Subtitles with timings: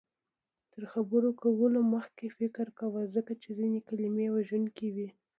[0.73, 5.09] تر خبرو کولو مخکې فکر کوه، ځکه ځینې کلمې وژونکې وي